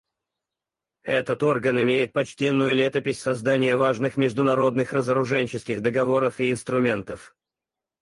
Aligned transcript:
Этот 1.03 1.43
орган 1.43 1.79
имеет 1.83 2.11
почтенную 2.11 2.71
летопись 2.71 3.21
создания 3.21 3.75
важных 3.75 4.17
международных 4.17 4.93
разоруженческих 4.93 5.79
договоров 5.83 6.39
и 6.39 6.49
инструментов. 6.49 7.35